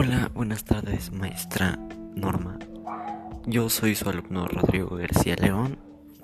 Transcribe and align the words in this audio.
Hola, 0.00 0.30
buenas 0.32 0.62
tardes, 0.62 1.10
maestra 1.10 1.76
Norma. 2.14 2.56
Yo 3.46 3.68
soy 3.68 3.96
su 3.96 4.08
alumno 4.08 4.46
Rodrigo 4.46 4.94
García 4.94 5.34
León 5.34 5.76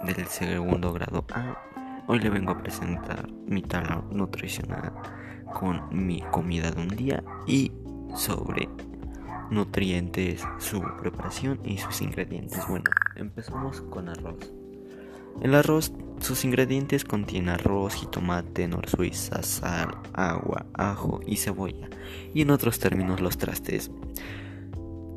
del 0.06 0.26
segundo 0.26 0.92
grado 0.92 1.24
A. 1.32 1.58
Hoy 2.06 2.20
le 2.20 2.30
vengo 2.30 2.52
a 2.52 2.62
presentar 2.62 3.28
mi 3.48 3.62
tabla 3.62 4.00
nutricional 4.12 4.92
con 5.52 5.88
mi 5.90 6.20
comida 6.30 6.70
de 6.70 6.82
un 6.82 6.86
día 6.86 7.24
y 7.48 7.72
sobre 8.14 8.68
nutrientes, 9.50 10.44
su 10.58 10.80
preparación 11.00 11.58
y 11.64 11.78
sus 11.78 12.00
ingredientes. 12.00 12.64
Bueno, 12.68 12.92
empezamos 13.16 13.80
con 13.80 14.08
arroz. 14.08 14.52
El 15.40 15.54
arroz, 15.54 15.92
sus 16.20 16.44
ingredientes 16.44 17.04
contienen 17.04 17.50
arroz, 17.50 17.94
jitomate, 17.94 18.68
nor 18.68 18.88
suiza, 18.88 19.42
sal, 19.42 19.98
agua, 20.12 20.66
ajo 20.74 21.20
y 21.26 21.36
cebolla, 21.36 21.88
y 22.32 22.42
en 22.42 22.50
otros 22.50 22.78
términos 22.78 23.20
los 23.20 23.36
trastes. 23.36 23.90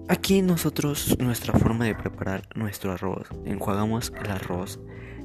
Aquí 0.09 0.41
nosotros, 0.41 1.17
nuestra 1.19 1.53
forma 1.53 1.85
de 1.85 1.95
preparar 1.95 2.47
nuestro 2.55 2.93
arroz, 2.93 3.27
enjuagamos 3.45 4.13
el 4.23 4.31
arroz 4.31 4.79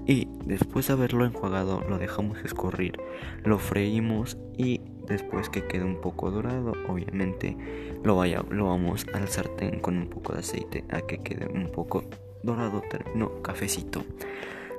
y 0.07 0.27
después 0.45 0.89
de 0.89 0.95
haberlo 0.95 1.25
enjuagado 1.25 1.83
lo 1.89 1.99
dejamos 1.99 2.39
escurrir, 2.45 2.99
lo 3.45 3.59
freímos 3.61 4.39
y 4.59 4.81
después 5.07 5.49
que 5.49 5.67
quede 5.67 5.85
un 5.85 6.01
poco 6.01 6.31
dorado, 6.31 6.73
obviamente 6.89 7.57
lo, 8.03 8.17
vamos 8.17 9.07
al 9.15 9.29
sartén 9.29 9.79
con 9.79 9.97
un 9.97 10.09
poco 10.09 10.33
de 10.33 10.41
aceite 10.41 10.85
a 10.91 11.01
que 11.03 11.19
quede 11.19 11.47
un 11.47 11.71
poco 11.71 12.05
dorado, 12.43 12.83
no 13.15 13.41
cafecito. 13.43 14.05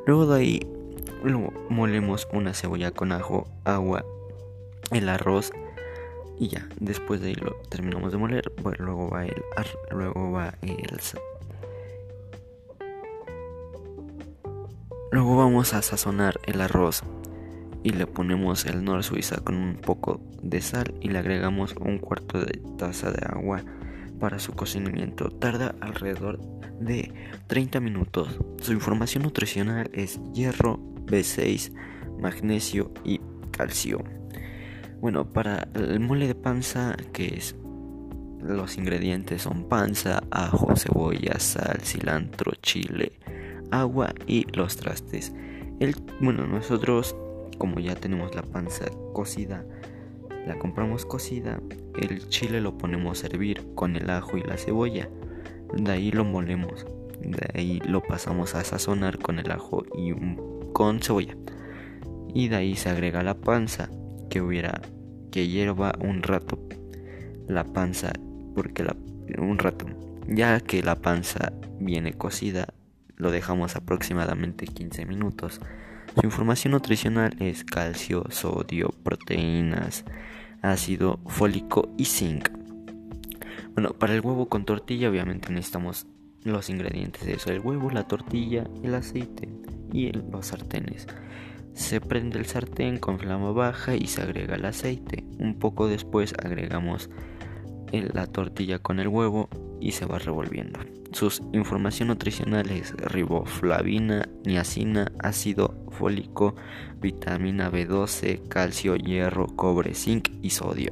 Luego 0.06 0.26
de 0.26 0.40
ahí 0.40 0.60
lo 1.24 1.52
molemos 1.70 2.28
una 2.34 2.54
cebolla 2.54 2.92
con 2.92 3.12
ajo, 3.12 3.48
agua, 3.64 4.04
el 4.92 5.08
arroz 5.08 5.52
y 6.38 6.50
ya. 6.50 6.68
Después 6.80 7.22
de 7.22 7.30
ahí 7.30 7.36
lo 7.36 7.56
terminamos 7.70 8.12
de 8.12 8.18
moler. 8.18 8.52
Bueno, 8.62 8.86
luego 8.86 9.10
va 9.10 9.26
el 9.26 9.44
luego 9.92 10.32
va 10.32 10.56
el 10.62 10.78
Luego 15.12 15.38
vamos 15.38 15.74
a 15.74 15.82
sazonar 15.82 16.40
el 16.48 16.60
arroz 16.60 17.04
y 17.84 17.92
le 17.92 18.08
ponemos 18.08 18.66
el 18.66 18.84
nor 18.84 19.04
suiza 19.04 19.42
con 19.42 19.56
un 19.56 19.76
poco 19.76 20.20
de 20.42 20.62
sal 20.62 20.94
y 21.02 21.10
le 21.10 21.20
agregamos 21.20 21.76
un 21.80 22.00
cuarto 22.00 22.40
de 22.40 22.60
taza 22.78 23.12
de 23.12 23.26
agua 23.26 23.62
para 24.20 24.40
su 24.40 24.54
cocinamiento. 24.54 25.30
Tarda 25.30 25.76
alrededor 25.82 26.40
de 26.80 27.14
30 27.48 27.80
minutos. 27.80 28.40
Su 28.62 28.74
información 28.74 29.24
nutricional 29.24 29.90
es 29.94 30.20
hierro, 30.34 30.80
B6, 31.06 31.74
magnesio 32.20 32.92
y 33.04 33.20
calcio. 33.52 34.04
Bueno, 35.00 35.32
para 35.32 35.68
el 35.76 36.00
mole 36.00 36.28
de 36.28 36.36
panza, 36.36 36.96
que 37.12 37.36
es 37.36 37.56
los 38.42 38.78
ingredientes 38.78 39.44
son 39.44 39.70
panza, 39.70 40.22
ajo, 40.32 40.76
cebolla, 40.76 41.40
sal, 41.40 41.80
cilantro, 41.82 42.52
chile, 42.62 43.14
agua 43.72 44.14
y 44.28 44.46
los 44.56 44.76
trastes. 44.76 45.34
El, 45.80 45.96
bueno, 46.20 46.46
nosotros 46.46 47.16
como 47.58 47.80
ya 47.80 47.96
tenemos 47.96 48.36
la 48.36 48.44
panza 48.44 48.86
cocida, 49.14 49.66
la 50.46 50.58
compramos 50.60 51.06
cocida, 51.06 51.60
el 52.00 52.28
chile 52.30 52.62
lo 52.62 52.78
ponemos 52.78 53.24
a 53.24 53.28
hervir 53.28 53.74
con 53.76 53.96
el 53.96 54.10
ajo 54.10 54.38
y 54.38 54.44
la 54.44 54.58
cebolla. 54.58 55.10
De 55.74 55.92
ahí 55.92 56.12
lo 56.12 56.26
molemos. 56.26 56.86
De 57.22 57.50
ahí 57.54 57.80
lo 57.86 58.02
pasamos 58.02 58.54
a 58.56 58.64
sazonar 58.64 59.20
con 59.20 59.40
el 59.40 59.52
ajo 59.52 59.86
y 59.98 60.14
con 60.74 61.02
cebolla. 61.02 61.36
Y 62.34 62.50
de 62.50 62.56
ahí 62.56 62.76
se 62.76 62.90
agrega 62.90 63.24
la 63.24 63.36
panza 63.36 63.90
que 64.30 64.42
hubiera 64.42 64.82
que 65.32 65.48
hierva 65.48 65.94
un 66.00 66.22
rato 66.22 66.60
la 67.48 67.64
panza 67.64 68.14
porque 68.56 68.86
un 69.38 69.58
rato 69.58 69.86
ya 70.28 70.60
que 70.60 70.84
la 70.84 70.96
panza 70.96 71.54
viene 71.80 72.14
cocida 72.14 72.68
lo 73.16 73.32
dejamos 73.32 73.76
aproximadamente 73.76 74.68
15 74.68 75.06
minutos 75.06 75.60
su 76.16 76.22
información 76.24 76.74
nutricional 76.74 77.36
es 77.40 77.64
calcio, 77.64 78.26
sodio, 78.30 78.94
proteínas, 79.04 80.06
ácido 80.62 81.20
fólico 81.26 81.90
y 81.98 82.06
zinc. 82.06 82.50
Bueno, 83.74 83.94
para 83.94 84.14
el 84.14 84.22
huevo 84.22 84.48
con 84.48 84.66
tortilla 84.66 85.10
obviamente 85.10 85.52
necesitamos 85.52 86.06
los 86.44 86.70
ingredientes 86.70 87.26
de 87.26 87.34
eso, 87.34 87.52
el 87.52 87.62
huevo, 87.62 87.90
la 87.90 88.08
tortilla, 88.08 88.66
el 88.84 88.94
aceite 88.94 89.50
y 89.92 90.12
los 90.12 90.48
sartenes. 90.48 91.08
Se 91.74 92.00
prende 92.00 92.38
el 92.38 92.46
sartén 92.46 93.00
con 93.00 93.18
flama 93.18 93.52
baja 93.52 93.96
y 93.96 94.06
se 94.06 94.22
agrega 94.22 94.56
el 94.56 94.66
aceite. 94.66 95.24
Un 95.40 95.58
poco 95.58 95.88
después 95.88 96.36
agregamos 96.44 97.10
la 98.02 98.28
tortilla 98.28 98.80
con 98.80 99.00
el 99.00 99.08
huevo 99.08 99.50
y 99.80 99.92
se 99.92 100.06
va 100.06 100.20
revolviendo. 100.20 100.80
Sus 101.12 101.44
información 101.54 102.08
nutricional 102.08 102.72
es 102.72 102.92
riboflavina, 102.96 104.28
niacina, 104.46 105.12
ácido 105.20 105.76
fólico, 105.92 106.56
vitamina 107.00 107.72
B12, 107.72 108.48
calcio, 108.48 108.96
hierro, 108.96 109.48
cobre, 109.48 109.94
zinc 109.94 110.30
y 110.42 110.50
sodio. 110.50 110.90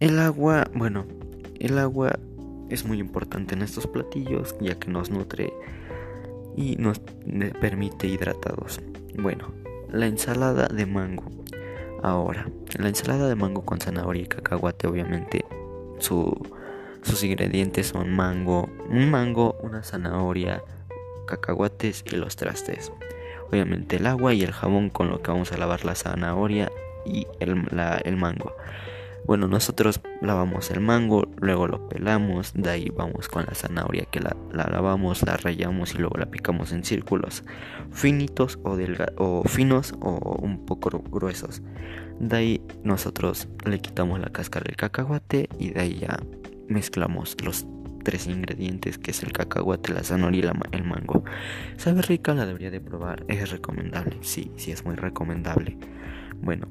El 0.00 0.18
agua, 0.18 0.68
bueno, 0.74 1.04
el 1.60 1.78
agua 1.78 2.18
es 2.70 2.84
muy 2.86 2.98
importante 2.98 3.54
en 3.54 3.62
estos 3.62 3.86
platillos 3.86 4.56
ya 4.60 4.78
que 4.78 4.90
nos 4.90 5.10
nutre 5.10 5.52
y 6.56 6.76
nos 6.76 6.98
permite 7.60 8.08
hidratados. 8.08 8.80
Bueno, 9.18 9.52
la 9.90 10.06
ensalada 10.06 10.68
de 10.68 10.86
mango. 10.86 11.24
Ahora, 12.02 12.48
la 12.78 12.88
ensalada 12.88 13.28
de 13.28 13.36
mango 13.36 13.64
con 13.64 13.80
zanahoria 13.80 14.22
y 14.22 14.26
cacahuate 14.26 14.86
obviamente 14.86 15.44
su 15.98 16.36
sus 17.02 17.24
ingredientes 17.24 17.88
son 17.88 18.14
mango, 18.14 18.68
un 18.88 19.10
mango, 19.10 19.56
una 19.60 19.82
zanahoria, 19.82 20.62
cacahuates 21.26 22.04
y 22.06 22.14
los 22.14 22.36
trastes. 22.36 22.92
Obviamente 23.50 23.96
el 23.96 24.06
agua 24.06 24.34
y 24.34 24.42
el 24.42 24.52
jabón 24.52 24.88
con 24.88 25.10
lo 25.10 25.20
que 25.20 25.32
vamos 25.32 25.50
a 25.52 25.58
lavar 25.58 25.84
la 25.84 25.96
zanahoria 25.96 26.70
y 27.04 27.26
el 27.40 28.16
mango. 28.16 28.54
Bueno, 29.24 29.46
nosotros 29.46 30.00
lavamos 30.20 30.70
el 30.70 30.80
mango, 30.80 31.28
luego 31.40 31.68
lo 31.68 31.88
pelamos, 31.88 32.52
de 32.54 32.70
ahí 32.70 32.92
vamos 32.94 33.28
con 33.28 33.44
la 33.44 33.54
zanahoria 33.54 34.04
que 34.06 34.20
la, 34.20 34.36
lavamos, 34.52 35.22
la 35.22 35.36
rayamos 35.36 35.94
y 35.94 35.98
luego 35.98 36.18
la 36.18 36.26
picamos 36.26 36.72
en 36.72 36.84
círculos 36.84 37.44
finitos 37.92 38.58
o, 38.64 38.76
o 39.16 39.44
finos 39.44 39.94
o 40.00 40.38
un 40.42 40.66
poco 40.66 40.90
gruesos. 41.10 41.62
De 42.18 42.36
ahí 42.36 42.62
nosotros 42.82 43.48
le 43.64 43.80
quitamos 43.80 44.18
la 44.20 44.30
cáscara 44.30 44.64
del 44.64 44.76
cacahuate 44.76 45.48
y 45.58 45.70
de 45.70 45.80
ahí 45.80 45.98
ya 46.00 46.18
mezclamos 46.68 47.36
los 47.44 47.66
tres 48.02 48.26
ingredientes 48.26 48.98
que 48.98 49.12
es 49.12 49.22
el 49.22 49.32
cacahuate, 49.32 49.92
la 49.92 50.02
zanahoria 50.02 50.52
y 50.72 50.76
el 50.76 50.84
mango. 50.84 51.24
Sabe 51.76 52.02
rica, 52.02 52.34
la 52.34 52.46
debería 52.46 52.70
de 52.70 52.80
probar, 52.80 53.24
es 53.28 53.50
recomendable, 53.50 54.18
sí, 54.22 54.50
sí 54.56 54.72
es 54.72 54.84
muy 54.84 54.96
recomendable. 54.96 55.76
Bueno, 56.40 56.66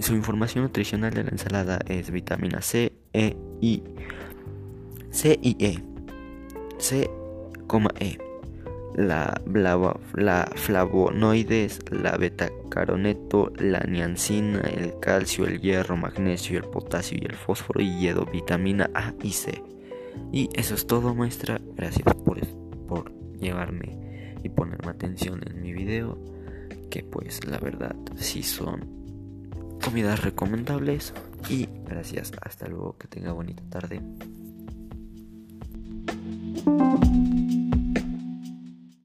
su 0.00 0.14
información 0.14 0.64
nutricional 0.64 1.12
de 1.12 1.24
la 1.24 1.30
ensalada 1.30 1.80
es 1.86 2.10
vitamina 2.10 2.62
C, 2.62 2.92
E 3.12 3.36
y 3.60 3.82
C 5.10 5.38
y 5.42 5.56
E. 5.64 5.82
C, 6.78 7.10
E 8.00 8.18
la, 8.98 9.40
la 10.14 10.50
flavonoides, 10.56 11.80
la 11.90 12.18
la 13.58 13.80
niacina, 13.80 14.60
el 14.60 14.98
calcio, 15.00 15.46
el 15.46 15.60
hierro, 15.60 15.96
magnesio, 15.96 16.58
el 16.58 16.64
potasio 16.64 17.18
y 17.20 17.24
el 17.24 17.36
fósforo 17.36 17.80
y 17.80 17.98
hierro, 17.98 18.26
vitamina 18.26 18.90
A 18.94 19.14
y 19.22 19.30
C. 19.30 19.62
Y 20.32 20.48
eso 20.54 20.74
es 20.74 20.86
todo, 20.86 21.14
maestra. 21.14 21.60
Gracias 21.76 22.12
por, 22.24 22.40
por 22.86 23.12
llevarme 23.38 24.36
y 24.42 24.48
ponerme 24.48 24.90
atención 24.90 25.42
en 25.48 25.62
mi 25.62 25.72
video. 25.72 26.18
Que 26.90 27.04
pues 27.04 27.46
la 27.46 27.58
verdad 27.58 27.94
sí 28.16 28.42
son 28.42 28.98
comidas 29.78 30.22
recomendables. 30.22 31.14
Y 31.48 31.68
gracias. 31.86 32.32
Hasta 32.42 32.68
luego. 32.68 32.96
Que 32.98 33.08
tenga 33.08 33.32
bonita 33.32 33.62
tarde. 33.70 34.00